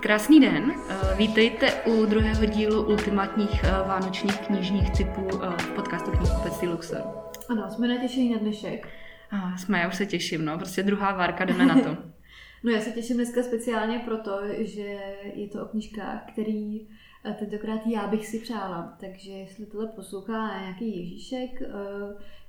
[0.00, 6.10] Krásný den, eh, vítejte u druhého dílu ultimátních eh, vánočních knižních typů eh, v podcastu
[6.10, 7.02] Knihkupectví Luxor.
[7.48, 8.88] Ano, jsme natěšení na dnešek.
[9.30, 11.96] A jsme, já už se těším, no, prostě druhá várka, jdeme na to.
[12.64, 14.98] no já se těším dneska speciálně proto, že
[15.34, 16.88] je to o knižkách, který
[17.38, 18.96] tentokrát já bych si přála.
[19.00, 21.50] Takže jestli tohle poslouchá nějaký Ježíšek,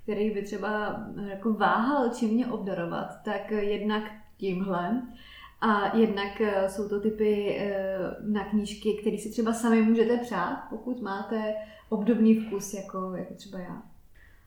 [0.04, 4.04] který by třeba jako váhal, čím mě obdarovat, tak jednak
[4.38, 5.02] tímhle,
[5.62, 10.64] a jednak eh, jsou to typy eh, na knížky, které si třeba sami můžete přát,
[10.70, 11.54] pokud máte
[11.90, 13.82] obdobný vkus jako, jako třeba já.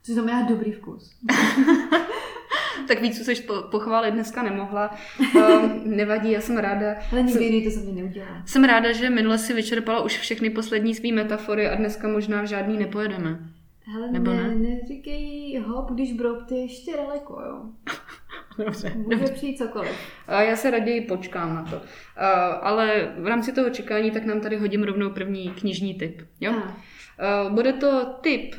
[0.03, 1.17] Co znamená dobrý vkus.
[2.89, 4.97] tak víc, co jsi pochválit dneska nemohla.
[5.35, 6.95] Um, nevadí, já jsem ráda.
[7.13, 8.43] Ale nikdy jiný to za mě neudělá.
[8.47, 12.47] Jsem ráda, že minule si vyčerpala už všechny poslední svý metafory a dneska možná v
[12.47, 13.39] žádný nepojedeme.
[13.87, 14.55] Hele, Nebo ne, ne?
[14.55, 17.63] neříkej hop, když broub, ty ještě daleko, jo.
[18.59, 18.93] Dobře.
[18.97, 19.93] Může přijít cokoliv.
[20.29, 21.81] Já se raději počkám na to.
[22.61, 26.23] Ale v rámci toho čekání tak nám tady hodím rovnou první knižní tip.
[26.41, 26.63] Jo?
[27.49, 28.55] Bude to tip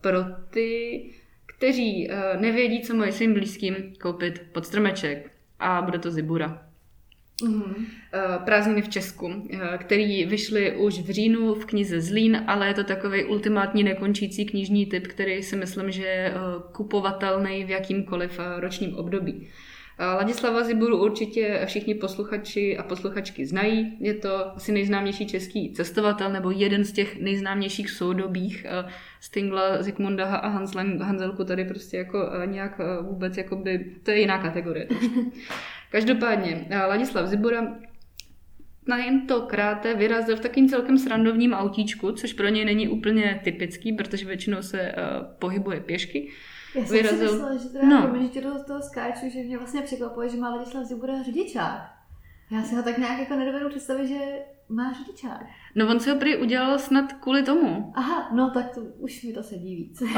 [0.00, 0.18] pro
[0.50, 1.02] ty,
[1.46, 5.30] kteří nevědí, co mají svým blízkým koupit pod stromeček.
[5.60, 6.67] A bude to Zibura.
[7.42, 7.86] Mm-hmm.
[8.44, 12.84] Prázdniny v Česku, eh, který vyšly už v říjnu v knize Zlín, ale je to
[12.84, 16.34] takový ultimátní nekončící knižní typ, který si myslím, že je eh,
[16.72, 19.48] kupovatelný v jakýmkoliv ročním období.
[20.00, 23.96] Ladislava Ziburu určitě všichni posluchači a posluchačky znají.
[24.00, 28.66] Je to asi nejznámější český cestovatel nebo jeden z těch nejznámějších soudobých.
[29.20, 30.48] Stingla, Zikmunda a
[31.04, 34.88] Hanzelku tady prostě jako nějak vůbec, jakoby, to je jiná kategorie.
[35.90, 37.78] Každopádně, eh, Ladislav Zibora
[38.88, 43.40] na jen to kráté vyrazil v takým celkem srandovním autíčku, což pro něj není úplně
[43.44, 46.30] typický, protože většinou se uh, pohybuje pěšky.
[46.74, 47.28] Já jsem vyrazil...
[47.28, 48.22] si myslela, že teda no.
[48.22, 51.80] že tě do toho skáču, že mě vlastně překvapuje, že má Ladislav Zibora řidičák.
[52.50, 54.18] Já si ho tak nějak jako nedovedu představit, že
[54.68, 55.46] má řidičák.
[55.74, 57.92] No on si ho prý udělal snad kvůli tomu.
[57.96, 60.00] Aha, no tak to už mi to sedí víc.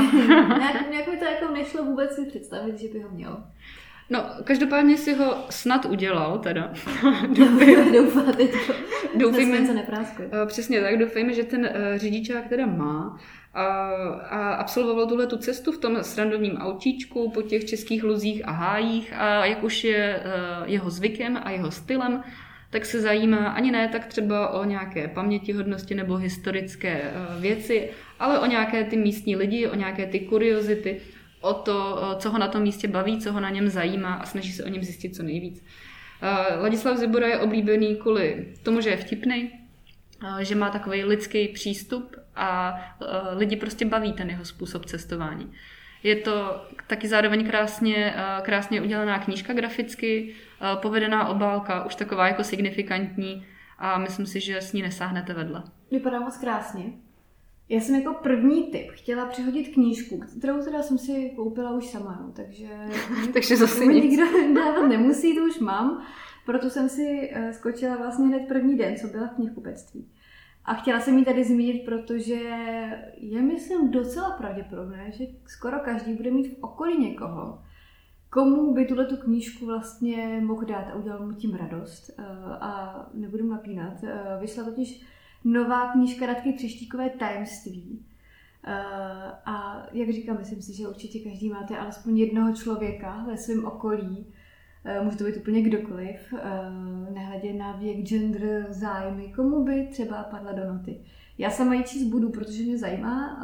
[0.58, 3.44] nějak, nějak mi to jako nešlo vůbec si představit, že by ho měl.
[4.10, 6.72] No, každopádně si ho snad udělal, teda.
[7.92, 8.72] Doufáte to.
[9.14, 10.28] Doufejme, se nepráskuje.
[10.32, 13.20] Eh, přesně tak, doufejme, že ten uh, řidičák teda má
[13.54, 13.64] a,
[14.30, 19.12] a absolvoval tuhle tu cestu v tom srandovním autíčku po těch českých luzích a hájích
[19.16, 22.22] a jak už je uh, jeho zvykem a jeho stylem,
[22.70, 28.46] tak se zajímá ani ne tak třeba o nějaké pamětihodnosti nebo historické věci, ale o
[28.46, 31.00] nějaké ty místní lidi, o nějaké ty kuriozity,
[31.40, 34.52] o to, co ho na tom místě baví, co ho na něm zajímá a snaží
[34.52, 35.64] se o něm zjistit co nejvíc.
[36.60, 39.50] Ladislav Zibora je oblíbený kvůli tomu, že je vtipný,
[40.40, 42.80] že má takový lidský přístup a
[43.36, 45.52] lidi prostě baví ten jeho způsob cestování.
[46.02, 50.34] Je to taky zároveň krásně, krásně udělaná knížka graficky,
[50.74, 53.46] povedená obálka, už taková jako signifikantní
[53.78, 55.62] a myslím si, že s ní nesáhnete vedle.
[55.90, 56.84] Vypadá moc krásně.
[57.70, 62.18] Já jsem jako první tip chtěla přehodit knížku, kterou teda jsem si koupila už sama,
[62.22, 62.68] no, takže...
[63.32, 64.04] takže zase nic.
[64.04, 66.02] nikdo dávat nemusí, to už mám.
[66.46, 70.08] Proto jsem si uh, skočila vlastně hned první den, co byla v knihkupectví.
[70.64, 72.34] A chtěla jsem ji tady zmínit, protože
[73.16, 77.62] je, myslím, docela pravděpodobné, že skoro každý bude mít v okolí někoho,
[78.30, 82.10] komu by tuhle tu knížku vlastně mohl dát a udělal mu tím radost.
[82.18, 84.02] Uh, a nebudu napínat.
[84.02, 84.10] Uh,
[84.40, 85.06] vyšla totiž
[85.44, 88.06] nová knížka Radky Třeštíkové tajemství.
[88.66, 88.72] Uh,
[89.44, 94.26] a jak říkám, myslím si, že určitě každý máte alespoň jednoho člověka ve svém okolí,
[94.98, 100.22] uh, může to být úplně kdokoliv, uh, nehledě na věk, gender, zájmy, komu by třeba
[100.22, 101.00] padla do noty.
[101.38, 103.38] Já sama ji číst budu, protože mě zajímá,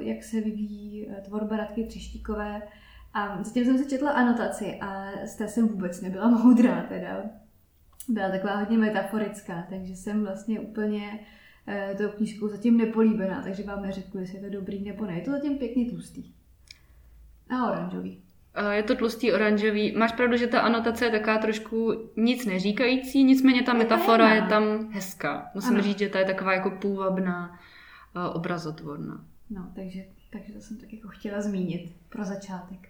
[0.00, 2.62] jak se vyvíjí tvorba Radky Třeštíkové.
[3.14, 7.22] A zatím jsem se četla anotaci a z té jsem vůbec nebyla moudrá teda.
[8.08, 11.40] Byla taková hodně metaforická, takže jsem vlastně úplně Eh,
[11.98, 15.14] tou knížkou zatím nepolíbená, takže vám neřeknu, jestli je to dobrý nebo ne.
[15.14, 16.32] Je to zatím pěkně tlustý.
[17.50, 18.22] A oranžový.
[18.54, 19.96] Eh, je to tlustý oranžový.
[19.96, 24.92] Máš pravdu, že ta anotace je taká trošku nic neříkající, nicméně ta metafora je tam
[24.92, 25.50] hezká.
[25.54, 25.82] Musím ano.
[25.82, 27.58] říct, že ta je taková jako půvabná,
[28.16, 29.24] eh, obrazotvorná.
[29.50, 32.88] No, takže, takže to jsem tak jako chtěla zmínit pro začátek.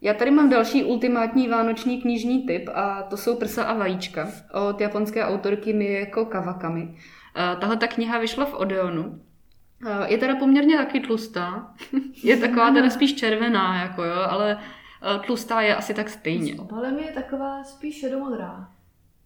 [0.00, 4.28] Já tady mám další ultimátní vánoční knižní typ a to jsou Prsa a vajíčka
[4.68, 6.94] od japonské autorky Mieko Kawakami.
[7.36, 9.20] Eh, tahle ta kniha vyšla v Odeonu.
[9.86, 11.74] Eh, je teda poměrně taky tlustá.
[12.22, 14.58] je taková teda spíš červená, jako jo, ale
[15.02, 16.54] eh, tlustá je asi tak stejně.
[16.54, 18.68] S obalem je taková spíš šedomodrá.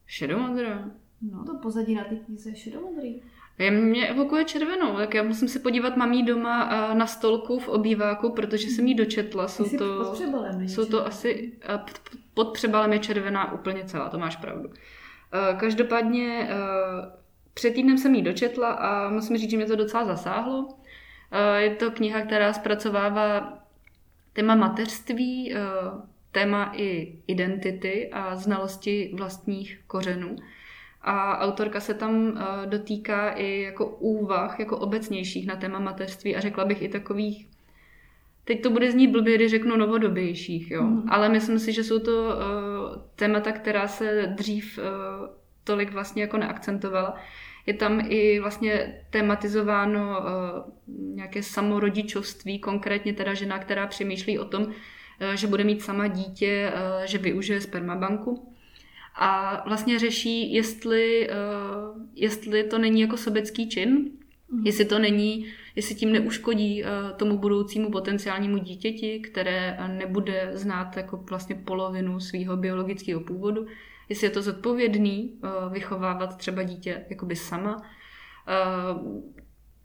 [0.07, 0.85] Šedomodrá?
[1.33, 3.23] No, to pozadí na té knize je šedomodrý.
[3.59, 8.31] Je, mě evokuje červenou, tak já musím se podívat mamí doma na stolku v obýváku,
[8.31, 9.49] protože jsem jí dočetla.
[9.49, 11.53] Jsou to, pod přebalem jsou to asi,
[12.35, 14.71] pod přebalem je červená úplně celá, to máš pravdu.
[15.57, 16.49] Každopádně
[17.57, 20.69] před týdnem jsem ji dočetla a musím říct, že mě to docela zasáhlo.
[21.57, 23.59] Je to kniha, která zpracovává
[24.33, 25.55] téma mateřství,
[26.33, 30.37] téma i identity a znalosti vlastních kořenů.
[31.03, 36.65] A autorka se tam dotýká i jako úvah, jako obecnějších na téma mateřství a řekla
[36.65, 37.49] bych i takových
[38.45, 40.83] Teď to bude znít blbě, když řeknu novodobějších, jo.
[40.83, 41.03] Mm.
[41.09, 42.39] Ale myslím si, že jsou to
[43.17, 44.79] témata, která se dřív
[45.67, 47.15] tolik vlastně jako neakcentovala.
[47.67, 50.27] Je tam i vlastně tematizováno uh,
[51.15, 54.73] nějaké samorodičovství, konkrétně teda žena, která přemýšlí o tom, uh,
[55.35, 58.53] že bude mít sama dítě, uh, že využije spermabanku.
[59.19, 61.31] A vlastně řeší, jestli,
[62.15, 64.11] jestli to není jako sobecký čin,
[64.51, 64.67] mm.
[64.67, 65.47] jestli to není
[65.77, 72.21] jestli tím neuškodí eh, tomu budoucímu potenciálnímu dítěti, které eh, nebude znát jako vlastně polovinu
[72.21, 73.67] svého biologického původu,
[74.09, 77.83] jestli je to zodpovědný eh, vychovávat třeba dítě jakoby sama.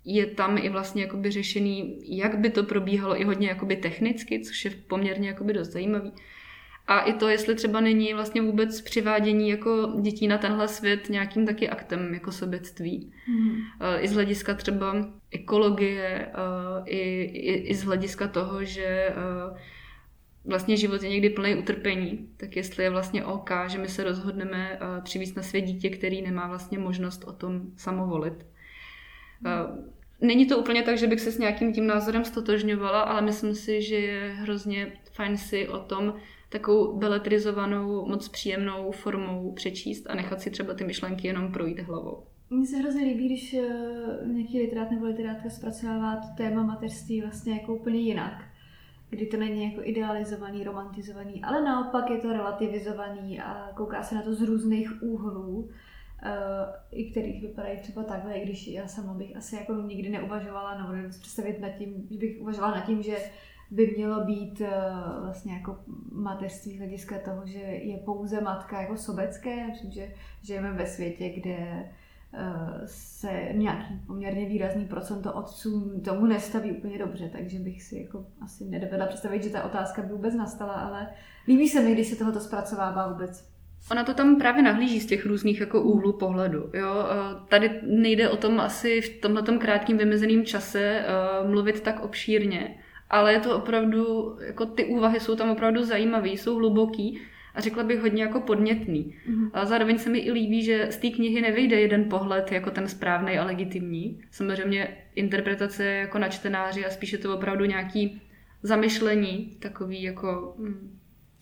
[0.05, 4.65] Je tam i vlastně jakoby řešený, jak by to probíhalo i hodně jakoby technicky, což
[4.65, 6.11] je poměrně jakoby dost zajímavý.
[6.91, 11.45] A i to, jestli třeba není vlastně vůbec přivádění jako dětí na tenhle svět nějakým
[11.45, 13.13] taky aktem jako sobectví.
[13.27, 13.57] Mm.
[13.99, 14.95] I z hlediska třeba
[15.31, 16.31] ekologie,
[16.85, 19.13] i, i, i z hlediska toho, že
[20.45, 24.79] vlastně život je někdy plný utrpení, tak jestli je vlastně OK, že my se rozhodneme
[25.03, 28.45] přivízt na svět dítě, který nemá vlastně možnost o tom samovolit.
[29.41, 29.91] Mm.
[30.21, 33.81] Není to úplně tak, že bych se s nějakým tím názorem stotožňovala, ale myslím si,
[33.81, 36.13] že je hrozně fajn si o tom
[36.51, 42.24] takovou beletrizovanou, moc příjemnou formou přečíst a nechat si třeba ty myšlenky jenom projít hlavou.
[42.50, 43.68] Mně se hrozně líbí, když eh,
[44.25, 48.44] nějaký literát nebo literátka zpracovává to téma mateřství vlastně jako úplně jinak.
[49.09, 54.21] Kdy to není jako idealizovaný, romantizovaný, ale naopak je to relativizovaný a kouká se na
[54.21, 55.69] to z různých úhlů,
[56.24, 56.31] eh,
[56.92, 61.09] i kterých vypadají třeba takhle, i když já sama bych asi jako nikdy neuvažovala, nebo
[61.09, 63.18] představit nad tím, že bych uvažovala nad tím, že
[63.71, 64.69] by mělo být eh,
[65.21, 65.77] vlastně jako
[66.12, 69.68] mateřství hlediska toho, že je pouze matka jako sobecké.
[69.68, 76.71] Myslím, že žijeme ve světě, kde eh, se nějaký poměrně výrazný procento otců tomu nestaví
[76.71, 80.74] úplně dobře, takže bych si jako asi nedovedla představit, že ta otázka by vůbec nastala,
[80.74, 81.07] ale
[81.47, 83.51] líbí se mi, když se tohoto zpracovává vůbec.
[83.91, 86.69] Ona to tam právě nahlíží z těch různých jako úhlů pohledu.
[86.74, 87.06] Jo?
[87.50, 91.06] Tady nejde o tom asi v tomhle krátkém vymezeném čase
[91.47, 92.77] mluvit tak obšírně,
[93.11, 97.21] ale je to opravdu, jako ty úvahy jsou tam opravdu zajímavé, jsou hluboký
[97.55, 99.15] a řekla bych hodně jako podnětný.
[99.29, 99.49] Mm-hmm.
[99.53, 102.87] A zároveň se mi i líbí, že z té knihy nevyjde jeden pohled jako ten
[102.87, 104.21] správný a legitimní.
[104.31, 108.21] Samozřejmě interpretace jako na čtenáři a spíše to opravdu nějaký
[108.63, 110.99] zamyšlení, takový jako hm,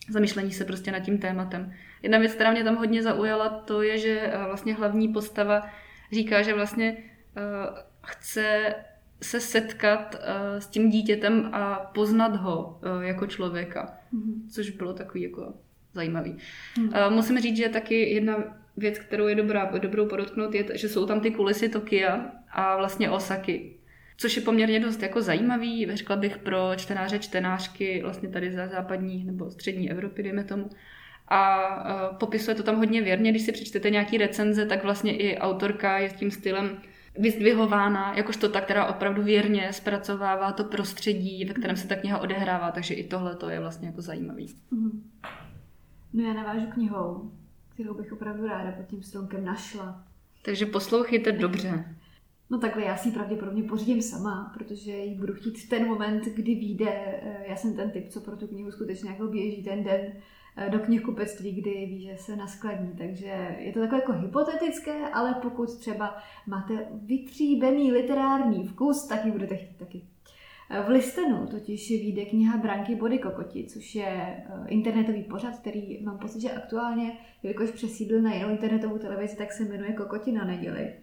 [0.08, 1.72] zamyšlení se prostě nad tím tématem.
[2.02, 5.62] Jedna věc, která mě tam hodně zaujala, to je, že eh, vlastně hlavní postava
[6.12, 8.74] říká, že vlastně uh, chce
[9.22, 14.50] se setkat uh, s tím dítětem a poznat ho uh, jako člověka, mm-hmm.
[14.50, 15.54] což bylo takový jako
[15.92, 16.36] zajímavý.
[16.76, 17.06] Mm-hmm.
[17.08, 18.44] Uh, musím říct, že taky jedna
[18.76, 23.10] věc, kterou je dobrá, dobrou podotknout, je, že jsou tam ty kulisy Tokia a vlastně
[23.10, 23.76] Osaky,
[24.16, 29.24] což je poměrně dost jako zajímavý, řekla bych pro čtenáře, čtenářky vlastně tady za západní
[29.24, 30.70] nebo střední Evropy, dejme tomu.
[31.28, 31.58] A
[32.20, 36.10] popisuje to tam hodně věrně, když si přečtete nějaký recenze, tak vlastně i autorka je
[36.10, 36.78] s tím stylem
[37.20, 42.70] vyzdvihována jakožto ta, která opravdu věrně zpracovává to prostředí, ve kterém se ta kniha odehrává,
[42.70, 44.46] takže i tohle to je vlastně jako zajímavý.
[44.46, 45.00] Mm-hmm.
[46.12, 47.30] No já navážu knihou,
[47.74, 50.04] kterou bych opravdu ráda pod tím stromkem našla.
[50.42, 51.96] Takže poslouchejte dobře.
[52.50, 56.24] No takhle já si ji pravděpodobně pořídím sama, protože ji budu chtít v ten moment,
[56.24, 56.90] kdy vyjde.
[56.90, 60.12] Eh, já jsem ten typ, co pro tu knihu skutečně jako běží ten den
[60.68, 62.92] do knihkupectví, kdy ví, že se naskladní.
[62.98, 66.16] Takže je to takové jako hypotetické, ale pokud třeba
[66.46, 70.02] máte vytříbený literární vkus, tak ji budete chtít taky.
[70.70, 76.04] Eh, v listenu totiž vyjde kniha Branky Body Kokoti, což je eh, internetový pořad, který
[76.04, 80.44] mám pocit, že aktuálně, jelikož přesídl na jinou internetovou televizi, tak se jmenuje Kokoti na
[80.44, 80.94] neděli.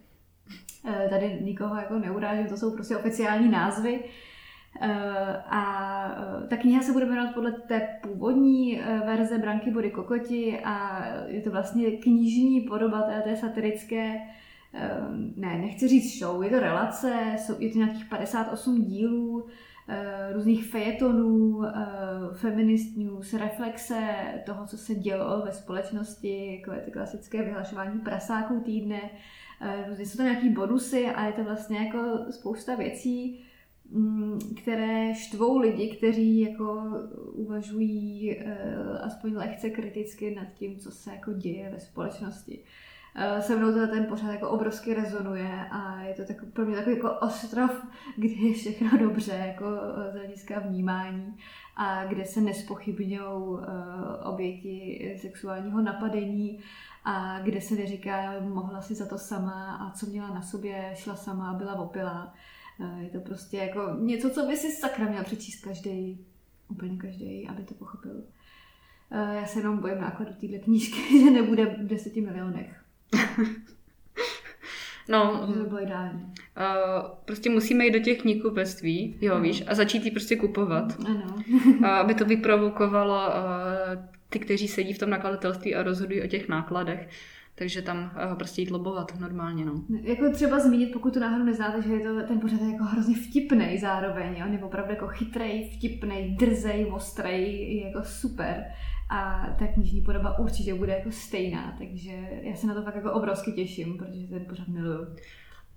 [1.09, 4.03] Tady nikoho jako neurážím, to jsou prostě oficiální názvy.
[4.81, 5.63] Eh, a
[6.11, 6.16] eh,
[6.49, 11.41] ta kniha se bude jmenovat podle té původní eh, verze Branky Body Kokoti a je
[11.41, 14.21] to vlastně knižní podoba té, té satirické
[15.35, 19.45] ne, nechci říct show, je to relace, je to nějakých 58 dílů,
[20.33, 21.61] různých fejetonů,
[22.33, 28.59] feminist news, reflexe toho, co se dělo ve společnosti, jako je to klasické vyhlašování prasáků
[28.59, 29.01] týdne,
[29.97, 33.45] jsou tam nějaký bonusy a je to vlastně jako spousta věcí,
[34.61, 36.83] které štvou lidi, kteří jako
[37.33, 38.51] uvažují uh,
[39.01, 42.63] aspoň lehce kriticky nad tím, co se jako děje ve společnosti.
[43.35, 46.75] Uh, se mnou to ten pořád jako obrovsky rezonuje a je to tak, pro mě
[46.75, 47.85] takový jako ostrov,
[48.17, 49.65] kde je všechno dobře jako
[50.11, 51.37] z hlediska vnímání
[51.75, 53.59] a kde se nespochybňují
[54.23, 56.59] oběti sexuálního napadení
[57.03, 61.15] a kde se neříká, mohla si za to sama a co měla na sobě, šla
[61.15, 62.33] sama byla opilá.
[62.99, 66.25] Je to prostě jako něco, co by si sakra měl přečíst každý,
[66.69, 68.23] úplně každý, aby to pochopil.
[69.11, 72.83] Já se jenom bojím nákladu téhle knížky, že nebude v deseti milionech.
[75.09, 76.21] No, to by bylo ideální.
[76.23, 80.97] Uh, prostě musíme jít do těch knihkupectví, jo, víš, a začít ji prostě kupovat.
[81.05, 81.43] Ano.
[81.89, 83.33] aby to vyprovokovalo uh,
[84.29, 87.09] ty, kteří sedí v tom nakladatelství a rozhodují o těch nákladech.
[87.59, 89.83] Takže tam uh, prostě jít lobovat normálně, no.
[90.01, 93.77] Jako třeba zmínit, pokud to náhodou neznáte, že je to ten pořad jako hrozně vtipný
[93.77, 98.63] zároveň, on je opravdu jako chytrej, vtipný, drzej, ostrej, je jako super.
[99.09, 102.11] A ta knižní podoba určitě bude jako stejná, takže
[102.41, 105.07] já se na to fakt jako obrovsky těším, protože ten pořád miluju.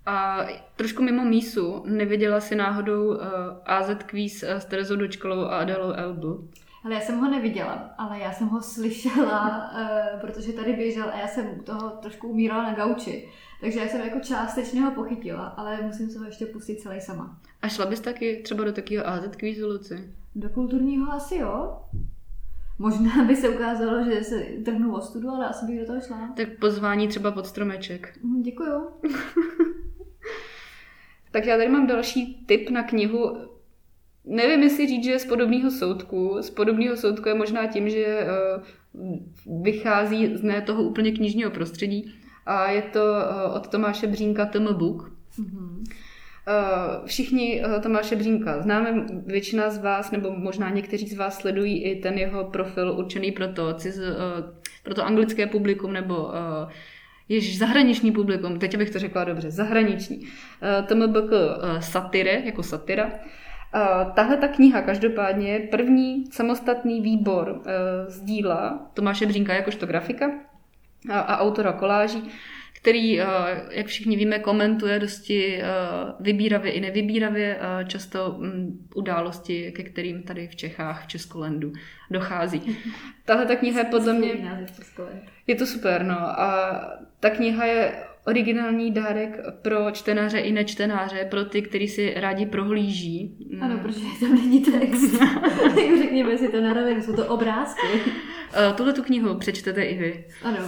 [0.06, 0.46] A
[0.76, 3.20] trošku mimo mísu, neviděla si náhodou uh,
[3.64, 6.48] AZ Quiz s Terezou Dočkolou a Adelou Elbu?
[6.84, 11.18] Ale já jsem ho neviděla, ale já jsem ho slyšela, uh, protože tady běžel a
[11.18, 13.28] já jsem u toho trošku umírala na gauči.
[13.60, 17.38] Takže já jsem jako částečně ho pochytila, ale musím se ho ještě pustit celý sama.
[17.62, 20.14] A šla bys taky třeba do takového AZ Quizu, Luci?
[20.34, 21.80] Do kulturního asi jo.
[22.78, 26.32] Možná by se ukázalo, že se trhnu o studu, ale asi bych do toho šla.
[26.36, 28.18] Tak pozvání třeba pod stromeček.
[28.22, 28.88] Mhm, děkuju.
[31.30, 33.36] tak já tady mám další tip na knihu.
[34.30, 36.36] Nevím, jestli říct, že je z podobného soudku.
[36.40, 38.26] Z podobného soudku je možná tím, že
[38.94, 42.14] uh, vychází z ne toho úplně knižního prostředí.
[42.46, 45.12] A je to uh, od Tomáše Břínka Tom Book.
[45.38, 45.84] Mm-hmm.
[47.04, 52.18] Všichni Tomáše Břínka známe, většina z vás, nebo možná někteří z vás sledují i ten
[52.18, 54.00] jeho profil určený pro to, ciz,
[54.82, 56.30] pro to anglické publikum, nebo
[57.28, 60.20] jež zahraniční publikum, teď bych to řekla dobře, zahraniční.
[60.86, 61.30] TMBK
[61.80, 63.10] satire, jako satira.
[64.14, 67.62] Tahle ta kniha každopádně je první samostatný výbor
[68.08, 70.30] z díla Tomáše Břínka jakožto grafika
[71.08, 72.30] a, autora koláží,
[72.80, 73.26] který, eh,
[73.70, 75.66] jak všichni víme, komentuje dosti eh,
[76.20, 81.72] vybíravě i nevybíravě eh, často mm, události, ke kterým tady v Čechách, v Českolendu
[82.10, 82.76] dochází.
[83.24, 84.28] Tahle ta kniha je podle mě...
[85.46, 86.40] Je to super, no.
[86.40, 86.80] A
[87.20, 87.92] ta kniha je
[88.26, 93.36] originální dárek pro čtenáře i nečtenáře, pro ty, kteří si rádi prohlíží.
[93.60, 95.12] Ano, protože tam není text.
[95.98, 97.86] Řekněme si to na rovinu, jsou to obrázky.
[98.76, 100.24] Tuhle tu knihu přečtete i vy.
[100.42, 100.58] Ano.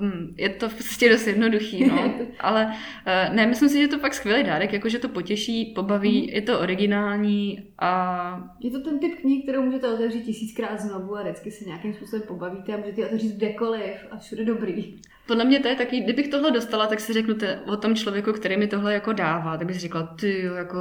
[0.00, 2.14] Hm, je to prostě dost jednoduchý, no.
[2.40, 2.74] Ale
[3.06, 6.28] eh, ne, myslím si, že je to fakt skvělý dárek, jakože to potěší, pobaví, mm.
[6.28, 8.50] je to originální a...
[8.60, 12.22] Je to ten typ knih, kterou můžete otevřít tisíckrát znovu a vždycky se nějakým způsobem
[12.28, 14.94] pobavíte a můžete otevřít kdekoliv a všude dobrý.
[15.26, 18.32] Podle mě to je taky, kdybych tohle dostala, tak si řeknu te, o tom člověku,
[18.32, 20.78] který mi tohle jako dává, tak bych si řekla, ty jo, jako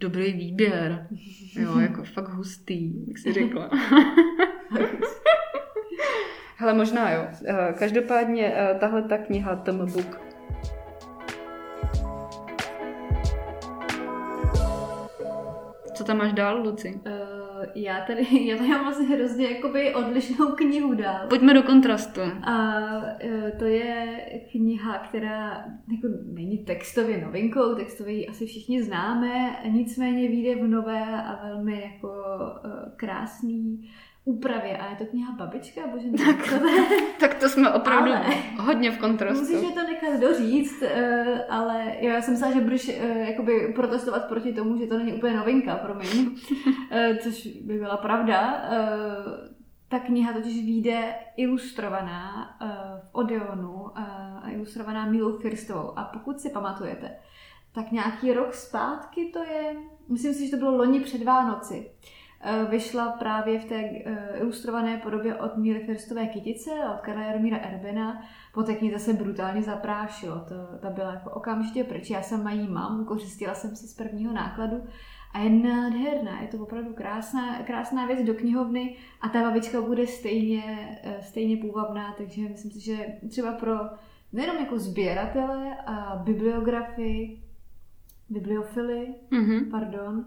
[0.00, 1.06] dobrý výběr.
[1.54, 3.70] Jo, jako fakt hustý, jak si řekla.
[6.62, 7.26] Hele, možná jo.
[7.44, 10.20] Eh, každopádně eh, tahle ta kniha Tom Book
[15.94, 17.00] Co tam máš dál, Luci?
[17.06, 21.26] Uh, já tady, já tady mám vlastně hrozně jakoby odlišnou knihu dál.
[21.28, 22.20] Pojďme do kontrastu.
[22.42, 24.20] A uh, to je
[24.52, 31.22] kniha, která jako není textově novinkou, textově ji asi všichni známe, nicméně vyjde v nové
[31.22, 33.90] a velmi jako uh, krásný
[34.24, 36.66] úpravě a je to kniha Babička, bože tak, to,
[37.20, 39.54] tak to jsme opravdu ale, hodně v kontrastu.
[39.54, 44.52] Musíš to nechat doříct, eh, ale já jsem myslela, že budeš eh, jakoby protestovat proti
[44.52, 46.36] tomu, že to není úplně novinka, promiň,
[46.90, 48.62] eh, což by byla pravda.
[49.88, 52.56] Ta kniha totiž vyjde ilustrovaná
[53.02, 55.98] v Odeonu a ilustrovaná Milou Firstovou.
[55.98, 57.10] A pokud si pamatujete,
[57.74, 59.76] tak nějaký rok zpátky to je,
[60.08, 61.90] myslím si, že to bylo loni před Vánoci,
[62.70, 68.22] vyšla právě v té eh, ilustrované podobě od Míry Firstové kytice od Karla Jaromíra Erbena.
[68.54, 70.34] Po té knize se brutálně zaprášilo.
[70.34, 72.10] To, ta byla jako okamžitě pryč.
[72.10, 74.84] Já sama jí mám, kořistila jsem si z prvního nákladu
[75.32, 76.40] a je nádherná.
[76.40, 81.56] Je to opravdu krásná, krásná věc do knihovny a ta babička bude stejně, eh, stejně
[81.56, 83.74] půvabná, takže myslím si, že třeba pro
[84.32, 87.42] nejenom jako sběratele a bibliografy,
[88.28, 89.70] bibliofily, mm-hmm.
[89.70, 90.26] pardon,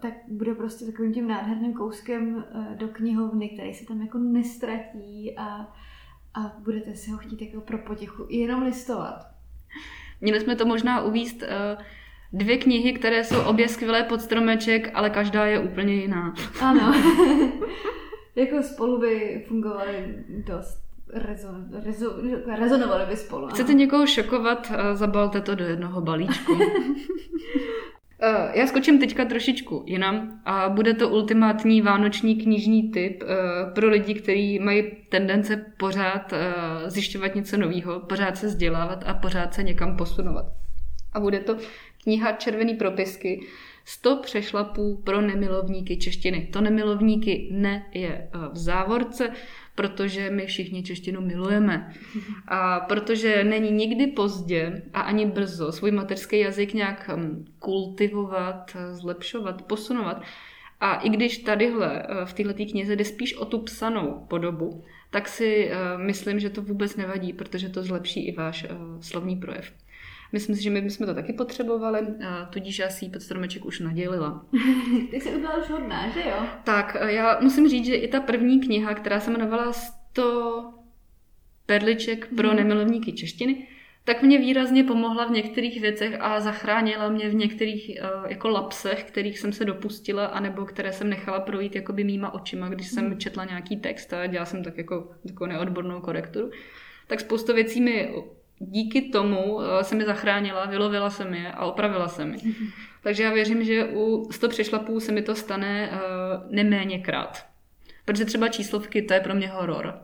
[0.00, 5.34] tak bude prostě takovým tím nádherným kouskem uh, do knihovny, který se tam jako nestratí
[5.36, 5.74] a,
[6.34, 9.26] a budete si ho chtít jako pro potěchu jenom listovat.
[10.20, 11.82] Měli jsme to možná uvíst uh,
[12.32, 16.34] dvě knihy, které jsou obě skvělé pod stromeček, ale každá je úplně jiná.
[16.60, 16.94] Ano.
[18.36, 22.10] jako spolu by fungovaly dost rezon, rezon,
[22.58, 23.48] rezonovali by spolu.
[23.48, 26.58] Chcete někoho šokovat, zabalte to do jednoho balíčku.
[28.20, 33.26] Eh, já skočím teďka trošičku jinam a bude to ultimátní vánoční knižní typ eh,
[33.74, 39.54] pro lidi, kteří mají tendence pořád eh, zjišťovat něco nového, pořád se vzdělávat a pořád
[39.54, 40.46] se někam posunovat.
[41.12, 41.56] A bude to
[42.02, 43.46] kniha Červený propisky
[43.84, 46.48] 100 přešlapů pro nemilovníky češtiny.
[46.52, 49.30] To nemilovníky ne je v závorce,
[49.74, 51.94] protože my všichni češtinu milujeme.
[52.48, 59.62] A protože není nikdy pozdě a ani brzo svůj mateřský jazyk nějak hm, kultivovat, zlepšovat,
[59.62, 60.22] posunovat.
[60.80, 65.28] A i když tadyhle eh, v této knize jde spíš o tu psanou podobu, tak
[65.28, 69.72] si uh, myslím, že to vůbec nevadí, protože to zlepší i váš uh, slovní projev.
[70.34, 71.98] Myslím si, že my bychom to taky potřebovali,
[72.28, 74.46] a tudíž já si ji pod stromeček už nadělila.
[75.10, 76.46] Ty jsi udělala už hodná, že jo?
[76.64, 80.74] Tak, já musím říct, že i ta první kniha, která se jmenovala 100
[81.66, 82.56] perliček pro hmm.
[82.56, 83.68] nemilovníky češtiny,
[84.04, 89.04] tak mě výrazně pomohla v některých věcech a zachránila mě v některých uh, jako lapsech,
[89.04, 93.18] kterých jsem se dopustila, anebo které jsem nechala projít jakoby mýma očima, když jsem hmm.
[93.18, 96.50] četla nějaký text a dělala jsem tak jako takovou neodbornou korekturu.
[97.06, 98.14] Tak spoustu věcí mi
[98.58, 102.38] díky tomu eh, se mi zachránila, vylovila jsem je a opravila jsem je.
[102.38, 102.72] Mm-hmm.
[103.02, 107.46] Takže já věřím, že u 100 přešlapů se mi to stane uh, neméně krát.
[108.04, 110.00] Protože třeba číslovky, to je pro mě horor.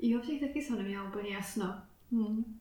[0.00, 1.74] Jo, v těch taky jsem neměla úplně jasno.
[2.12, 2.58] Hmm.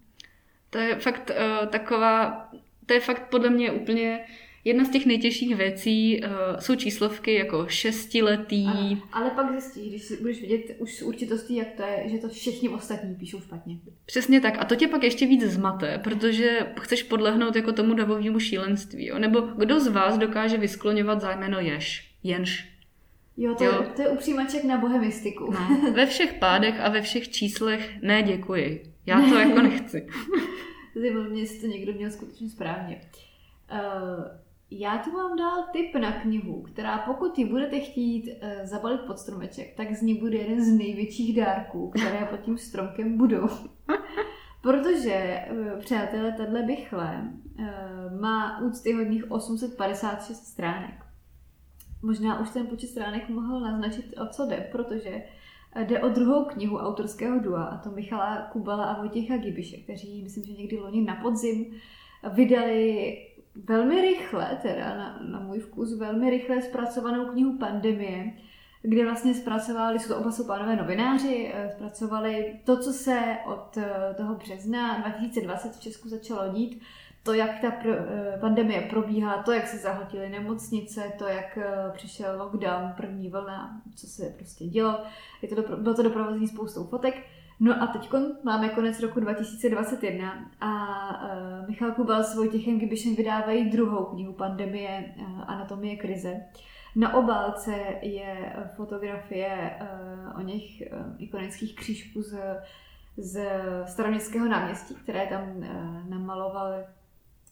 [0.69, 2.47] To je fakt uh, taková,
[2.85, 4.25] to je fakt podle mě úplně
[4.67, 6.29] Jedna z těch nejtěžších věcí uh,
[6.59, 8.67] jsou číslovky jako šestiletý.
[8.67, 12.17] Ano, ale pak zjistíš, když si budeš vidět už s určitostí, jak to je, že
[12.17, 13.77] to všichni ostatní píšou špatně.
[14.05, 14.53] Přesně tak.
[14.59, 19.05] A to tě pak ještě víc zmate, protože chceš podlehnout jako tomu davovému šílenství.
[19.05, 19.19] Jo?
[19.19, 22.11] Nebo kdo z vás dokáže vyskloňovat zájmeno jež?
[22.23, 22.75] Jenž.
[23.37, 23.81] Jo, to, jo.
[23.81, 25.51] Je, to je upřímaček na bohemistiku.
[25.51, 28.83] No, ve všech pádech a ve všech číslech ne děkuji.
[29.05, 30.07] Já to jako nechci.
[30.95, 33.01] Zajímavé mě, jestli to někdo měl skutečně správně.
[33.71, 39.01] Uh, já tu mám dál tip na knihu, která pokud ji budete chtít uh, zabalit
[39.01, 43.47] pod stromeček, tak z ní bude jeden z největších dárků, které pod tím stromkem budou.
[44.61, 51.05] Protože, uh, přátelé, tahle bychle uh, má úctyhodných 856 stránek.
[52.01, 55.23] Možná už ten počet stránek mohl naznačit, o co jde, protože
[55.83, 60.45] Jde o druhou knihu autorského dua, a to Michala Kubala a Vojtěcha Gibiše, kteří, myslím,
[60.45, 61.65] že někdy loni na podzim
[62.33, 63.17] vydali
[63.55, 68.33] velmi rychle, teda na, na můj vkus, velmi rychle zpracovanou knihu Pandemie,
[68.81, 73.77] kde vlastně zpracovali, jsou to oba jsou pánové novináři, eh, zpracovali to, co se od
[73.77, 76.81] eh, toho března 2020 v Česku začalo dít,
[77.23, 81.57] to, jak ta eh, pandemie probíhá, to, jak se zahltily nemocnice, to, jak
[81.93, 84.99] přišel lockdown, první vlna, co se prostě dělo.
[85.41, 87.15] Je to bylo to doprovození spoustou fotek.
[87.59, 88.09] No a teď
[88.43, 90.71] máme konec roku 2021 a
[91.61, 96.41] uh, Michal Kubal s Vojtěchem Gibišem vydávají druhou knihu Pandemie uh, Anatomie krize.
[96.95, 102.37] Na obálce je fotografie uh, o něch uh, ikonických křížků z,
[103.17, 103.45] z
[103.85, 105.65] staroměstského náměstí, které tam uh,
[106.09, 106.73] namaloval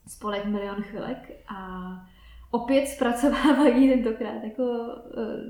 [0.07, 1.89] spolek Milion chvilek a
[2.51, 4.83] opět zpracovávají tentokrát jako uh,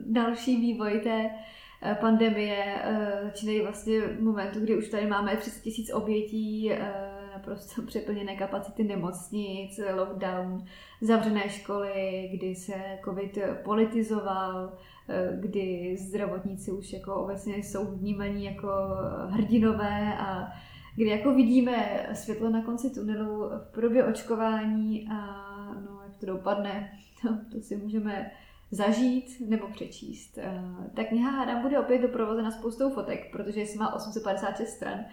[0.06, 1.30] další vývoj té Eh,
[2.02, 6.80] pandemie eh, začínají vlastně momentu, kdy už tady máme 30 tisíc obětí, eh,
[7.34, 10.66] naprosto přeplněné kapacity nemocnic, lockdown,
[11.02, 12.74] zavřené školy, kdy se
[13.06, 14.74] covid politizoval,
[15.40, 18.70] kdy zdravotníci už jako obecně jsou vnímaní jako
[19.30, 20.48] hrdinové a
[20.96, 25.16] kdy jako vidíme světlo na konci tunelu v podobě očkování a
[25.74, 26.92] no, jak to dopadne,
[27.22, 28.32] to, to si můžeme
[28.74, 30.38] zažít nebo přečíst.
[30.38, 30.64] Eh,
[30.96, 35.06] ta kniha hádám bude opět doprovozena spoustou fotek, protože má 856 stran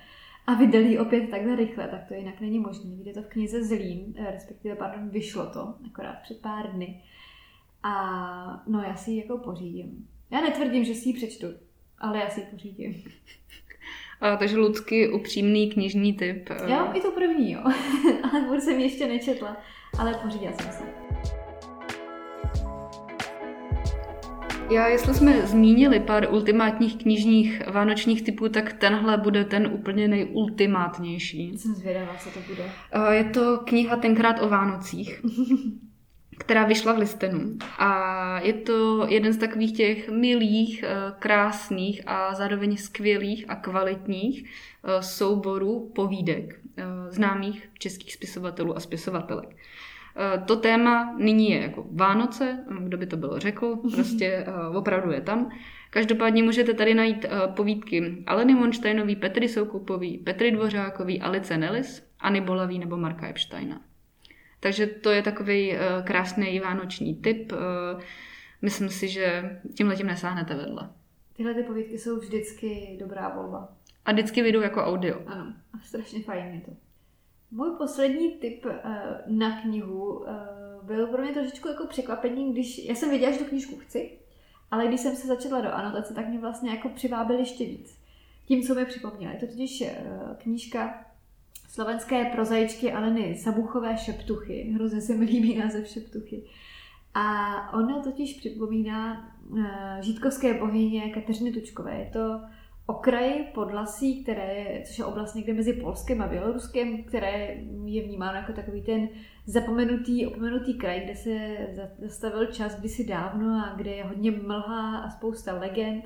[0.46, 2.90] a vydali opět takhle rychle, tak to jinak není možné.
[2.96, 7.02] Vyjde to v knize Zlým, eh, respektive, pardon, vyšlo to akorát před pár dny.
[7.82, 10.08] A no, já si ji jako pořídím.
[10.30, 11.46] Já netvrdím, že si ji přečtu,
[11.98, 13.02] ale já si ji pořídím.
[14.20, 16.48] A, takže Lucky upřímný knižní typ.
[16.66, 17.60] Já mám i tu první, jo.
[18.30, 19.56] ale vůbec jsem ji ještě nečetla,
[19.98, 20.99] ale pořídila jsem si.
[24.70, 31.58] Já, jestli jsme zmínili pár ultimátních knižních vánočních typů, tak tenhle bude ten úplně nejultimátnější.
[31.58, 32.70] Jsem zvědavá, co to bude.
[33.10, 35.22] Je to kniha Tenkrát o Vánocích,
[36.38, 37.56] která vyšla v listenu.
[37.78, 44.44] A je to jeden z takových těch milých, eh, krásných a zároveň skvělých a kvalitních
[44.44, 49.56] eh, souborů povídek eh, známých českých spisovatelů a spisovatelek.
[50.46, 55.50] To téma nyní je jako Vánoce, kdo by to bylo řekl, prostě opravdu je tam.
[55.90, 62.78] Každopádně můžete tady najít povídky Aleny Monštajnový, Petry Soukupový, Petry Dvořákový, Alice Nellis, Anny Bolavý
[62.78, 63.80] nebo Marka Epsteina.
[64.60, 67.52] Takže to je takový krásný vánoční tip.
[68.62, 70.90] Myslím si, že tímhle tím nesáhnete vedle.
[71.36, 73.68] Tyhle ty povídky jsou vždycky dobrá volba.
[74.04, 75.18] A vždycky vyjdou jako audio.
[75.26, 76.89] Ano, a strašně fajn je to.
[77.50, 78.72] Můj poslední tip uh,
[79.26, 80.26] na knihu uh,
[80.82, 84.10] byl pro mě trošičku jako překvapení, když já jsem věděla, že tu knížku chci,
[84.70, 87.98] ale když jsem se začala do anotace, tak mě vlastně jako přivábil ještě víc.
[88.46, 89.32] Tím, co mi připomněla.
[89.32, 91.04] Je to totiž uh, knížka
[91.68, 94.72] slovenské prozaičky Aleny Sabuchové Šeptuchy.
[94.74, 96.42] Hrozně se mi líbí název Šeptuchy.
[97.14, 99.30] A ona totiž připomíná
[100.00, 101.94] žítkovské bohyně Kateřiny Tučkové.
[101.94, 102.40] Je to
[102.90, 108.52] okraj Podlasí, které, což je oblast někde mezi Polskem a Běloruskem, které je vnímáno jako
[108.52, 109.08] takový ten
[109.46, 111.56] zapomenutý, opomenutý kraj, kde se
[111.98, 116.04] zastavil čas kdysi dávno a kde je hodně mlha a spousta legend.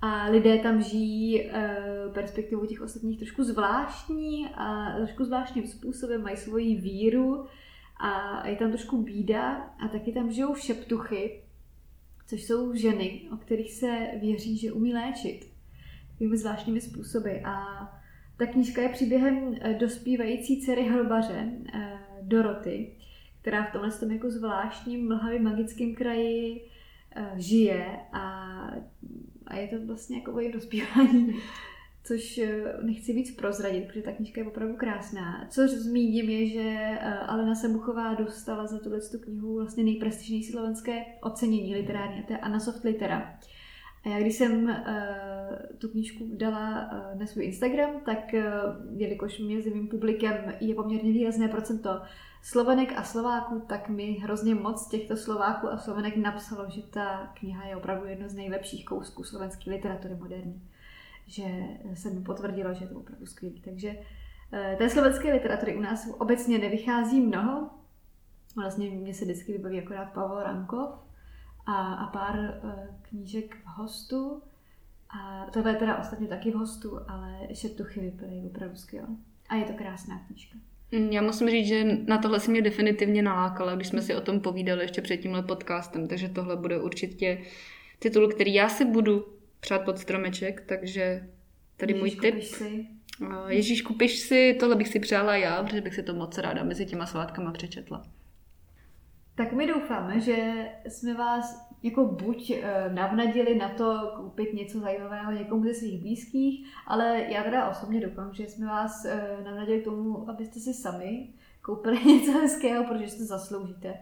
[0.00, 1.50] A lidé tam žijí e,
[2.14, 7.46] perspektivu těch ostatních trošku zvláštní a trošku zvláštním způsobem, mají svoji víru
[8.00, 11.42] a je tam trošku bída a taky tam žijou šeptuchy,
[12.26, 15.53] což jsou ženy, o kterých se věří, že umí léčit
[16.14, 17.30] takovými zvláštními způsoby.
[17.44, 17.54] A
[18.36, 22.96] ta knížka je příběhem eh, dospívající dcery hrobaře eh, Doroty,
[23.40, 26.70] která v tomhle tom jako zvláštním mlhavým magickém kraji
[27.16, 28.56] eh, žije a,
[29.46, 31.34] a je to vlastně jako o jejím dospívání,
[32.04, 32.40] což
[32.82, 35.46] nechci víc prozradit, protože ta knížka je opravdu krásná.
[35.50, 42.20] Co zmíním je, že Alena Sebuchová dostala za tuhle knihu vlastně nejprestižnější slovenské ocenění literární,
[42.20, 43.38] a to je Anna Soft Litera
[44.04, 44.74] a já když jsem uh,
[45.78, 48.40] tu knížku dala uh, na svůj Instagram, tak uh,
[49.00, 52.02] jelikož mezi mým publikem je poměrně výrazné procento
[52.42, 57.66] Slovenek a Slováků, tak mi hrozně moc těchto Slováků a Slovenek napsalo, že ta kniha
[57.66, 60.68] je opravdu jedno z nejlepších kousků slovenské literatury moderní.
[61.26, 61.44] Že
[61.94, 63.56] se mi potvrdilo, že je to opravdu skvělé.
[63.64, 67.70] Takže uh, té slovenské literatury u nás obecně nevychází mnoho.
[68.56, 71.04] Vlastně mě se vždycky vybaví akorát Pavel Rankov,
[71.66, 72.70] a, a pár uh,
[73.14, 74.42] knížek v hostu.
[75.08, 79.08] A tohle je teda ostatně taky v hostu, ale šeptuchy vypadají opravdu skvěle.
[79.48, 80.58] A je to krásná knížka.
[80.92, 84.20] Mm, já musím říct, že na tohle si mě definitivně nalákala, když jsme si o
[84.20, 87.42] tom povídali ještě před tímhle podcastem, takže tohle bude určitě
[87.98, 89.26] titul, který já si budu
[89.60, 91.28] přát pod stromeček, takže
[91.76, 92.42] tady Ježíš, můj tip.
[92.42, 92.86] Si.
[93.48, 96.86] Ježíš, kupiš si, tohle bych si přála já, protože bych si to moc ráda mezi
[96.86, 98.02] těma svátkama přečetla.
[99.34, 105.32] Tak my doufáme, že jsme vás jako buď eh, navnadili na to koupit něco zajímavého
[105.32, 109.84] někomu ze svých blízkých, ale já teda osobně doufám, že jsme vás eh, navnadili k
[109.84, 111.28] tomu, abyste si sami
[111.62, 113.94] koupili něco hezkého, protože si to zasloužíte.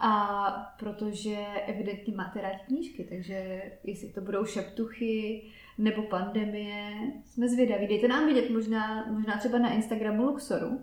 [0.00, 0.46] A
[0.78, 1.36] protože
[1.66, 5.42] evidentně máte rádi knížky, takže jestli to budou šeptuchy
[5.78, 6.92] nebo pandemie,
[7.24, 7.86] jsme zvědaví.
[7.86, 10.80] Dejte nám vidět možná, možná třeba na Instagramu Luxoru.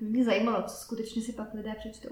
[0.00, 2.10] Mě zajímalo, co skutečně si pak lidé přečtou.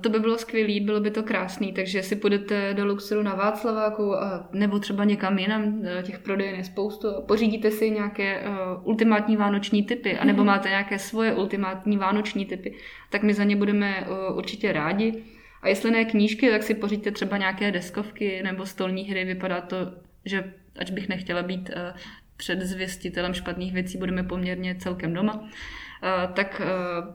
[0.00, 4.14] To by bylo skvělé, bylo by to krásný, takže si půjdete do Luxoru na Václaváku
[4.52, 9.82] nebo třeba někam jinam, e, těch prodejen je spoustu, pořídíte si nějaké uh, ultimátní vánoční
[9.82, 12.74] typy, anebo máte nějaké svoje ultimátní vánoční typy,
[13.10, 15.24] tak my za ně budeme uh, určitě rádi.
[15.62, 19.24] A jestli ne knížky, tak si poříďte třeba nějaké deskovky nebo stolní hry.
[19.24, 19.76] Vypadá to,
[20.24, 21.98] že ač bych nechtěla být uh,
[22.36, 25.34] předzvěstitelem špatných věcí, budeme poměrně celkem doma.
[25.34, 25.48] Uh,
[26.34, 27.14] tak uh,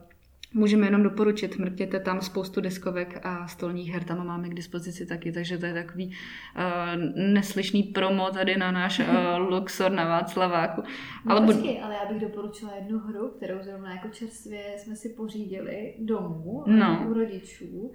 [0.56, 5.32] Můžeme jenom doporučit, mrtěte tam spoustu diskovek a stolních her tam máme k dispozici taky,
[5.32, 9.06] takže to je takový uh, neslyšný promo tady na náš uh,
[9.50, 10.84] Luxor na Václaváku.
[11.26, 15.10] No ale, počkej, ale já bych doporučila jednu hru, kterou zrovna jako čerstvě jsme si
[15.10, 17.06] pořídili domů no.
[17.10, 17.92] u rodičů.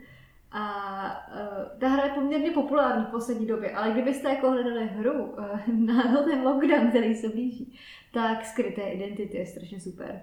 [0.52, 0.64] A
[1.32, 5.44] uh, ta hra je poměrně populární v poslední době, ale kdybyste jako hledali hru uh,
[5.86, 7.78] na ten lockdown, který se blíží,
[8.12, 10.20] tak skryté identity je strašně super.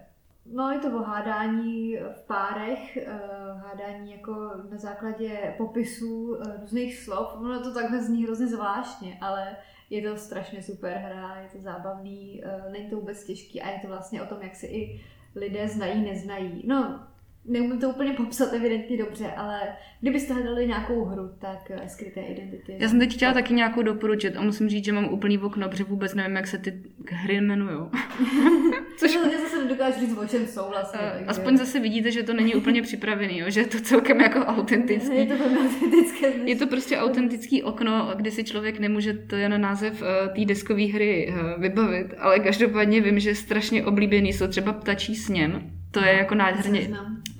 [0.53, 3.19] No, je to o hádání v párech, eh,
[3.55, 7.35] hádání jako na základě popisů eh, různých slov.
[7.35, 9.55] Ono to takhle zní hrozně zvláštně, ale
[9.89, 13.79] je to strašně super hra, je to zábavný, eh, není to vůbec těžký a je
[13.81, 15.01] to vlastně o tom, jak se i
[15.35, 16.63] lidé znají, neznají.
[16.65, 16.99] No,
[17.45, 19.61] neumím to úplně popsat evidentně dobře, ale
[20.01, 22.77] kdybyste hledali nějakou hru, tak skryté identity.
[22.79, 25.83] Já jsem teď chtěla taky nějakou doporučit a musím říct, že mám úplný okno, protože
[25.83, 27.89] vůbec nevím, jak se ty hry jmenují.
[28.97, 29.15] Což...
[29.15, 30.99] No, já zase nedokážu říct, o čem jsou vlastně.
[31.11, 31.25] Takže...
[31.25, 33.45] Aspoň zase vidíte, že to není úplně připravený, jo?
[33.49, 35.15] že je to celkem jako autentický.
[35.15, 36.27] Je to autentické.
[36.45, 40.85] Je to prostě autentický okno, kdy si člověk nemůže to jen název uh, té deskové
[40.85, 45.71] hry uh, vybavit, ale každopádně vím, že strašně oblíbený jsou třeba ptačí sněm.
[45.91, 46.89] To je jako nádherně,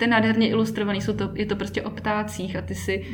[0.02, 3.06] je nádherně ilustrovaný, jsou to, je to prostě o ptácích a ty si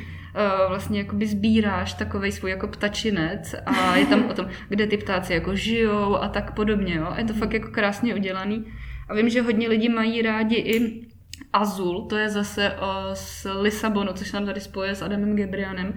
[0.67, 5.34] vlastně jakoby sbíráš takový svůj jako ptačinec a je tam o tom, kde ty ptáci
[5.34, 6.96] jako žijou a tak podobně.
[6.96, 7.13] Jo?
[7.17, 8.65] Je to fakt jako krásně udělaný.
[9.10, 11.08] A vím, že hodně lidí mají rádi i
[11.54, 15.96] Azul, to je zase uh, z Lisabonu, což nám tady spojuje s Adamem Gebrianem uh,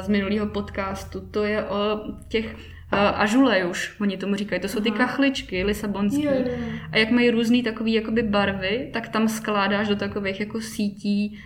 [0.00, 1.20] z minulého podcastu.
[1.20, 2.56] To je o těch
[2.92, 4.60] ažule už, oni tomu říkají.
[4.60, 6.32] To jsou ty kachličky jo.
[6.92, 11.38] A jak mají různé takové jakoby barvy, tak tam skládáš do takových jako sítí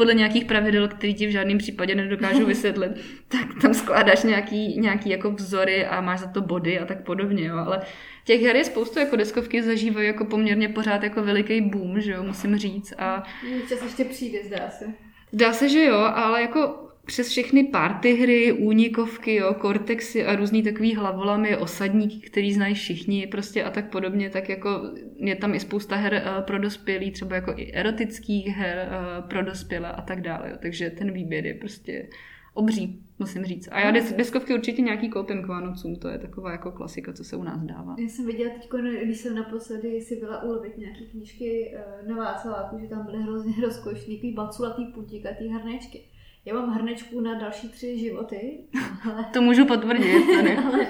[0.00, 2.92] podle nějakých pravidel, které ti v žádném případě nedokážu vysvětlit,
[3.28, 7.46] tak tam skládáš nějaký, nějaký jako vzory a máš za to body a tak podobně,
[7.46, 7.56] jo.
[7.56, 7.80] Ale
[8.24, 12.22] těch her je spoustu, jako deskovky zažívají jako poměrně pořád jako veliký boom, že jo,
[12.22, 12.92] musím říct.
[12.98, 13.22] A...
[13.68, 14.84] Čas ještě přijde, zdá se.
[15.32, 20.62] Zdá se, že jo, ale jako přes všechny party hry, únikovky, jo, kortexy a různý
[20.62, 24.82] takový hlavolamy, osadníky, který znají všichni prostě a tak podobně, tak jako
[25.16, 29.42] je tam i spousta her uh, pro dospělí, třeba jako i erotických her uh, pro
[29.42, 30.50] dospělé a tak dále.
[30.50, 30.56] Jo.
[30.62, 32.08] Takže ten výběr je prostě
[32.54, 33.68] obří, musím říct.
[33.72, 37.24] A já des, deskovky určitě nějaký koupím k Vánocům, to je taková jako klasika, co
[37.24, 37.96] se u nás dává.
[37.98, 38.70] Já jsem viděla teď,
[39.04, 43.54] když jsem naposledy si byla ulovit nějaké knížky uh, na Václaváku, že tam byly hrozně
[43.62, 46.04] rozkošný, baculatý putík a ty hrnečky.
[46.44, 48.58] Já mám hrnečku na další tři životy.
[49.12, 49.24] Ale...
[49.32, 50.24] To můžu potvrdit.
[50.66, 50.86] ale,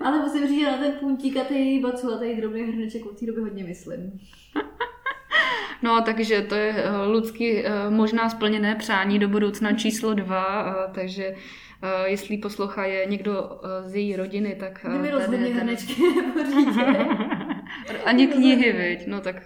[0.00, 3.20] ale musím říct, že na ten puntík a ty bacu a ty drobný hrneček od
[3.20, 4.20] té doby hodně myslím.
[5.82, 10.92] No, takže to je eh, lidsky eh, možná splněné přání do budoucna číslo dva, eh,
[10.94, 11.34] takže
[12.04, 14.86] jestli poslouchá je někdo z její rodiny, tak...
[14.88, 15.56] Kdyby rozhodně ten...
[15.56, 16.02] hrnečky
[18.04, 19.06] Ani knihy, viď?
[19.06, 19.36] No tak...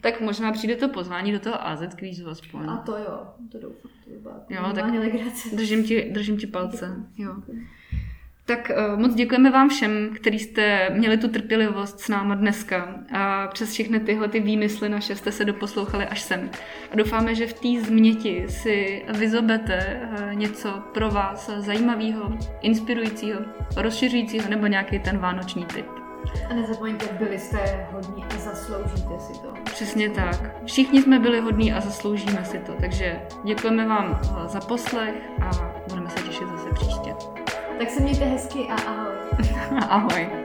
[0.00, 2.68] Tak možná přijde to pozvání do toho AZ kvízu aspoň.
[2.68, 3.90] A to jo, to doufám.
[4.04, 4.84] To by byla jo, tak
[5.52, 6.96] držím ti, držím ti palce.
[7.16, 7.34] Jo.
[8.46, 13.46] Tak uh, moc děkujeme vám všem, kteří jste měli tu trpělivost s náma dneska a
[13.46, 16.50] přes všechny tyhle ty výmysly naše jste se doposlouchali až sem.
[16.92, 23.40] A doufáme, že v té změti si vyzobete uh, něco pro vás zajímavého, inspirujícího,
[23.76, 26.03] rozšiřujícího nebo nějaký ten vánoční tip.
[26.50, 29.48] A nezapomeňte, byli jste hodní a zasloužíte si to.
[29.64, 30.64] Přesně tak.
[30.64, 32.72] Všichni jsme byli hodní a zasloužíme si to.
[32.80, 35.50] Takže děkujeme vám za poslech a
[35.88, 37.14] budeme se těšit zase příště.
[37.78, 39.14] Tak se mějte hezky a ahoj.
[39.88, 40.43] ahoj.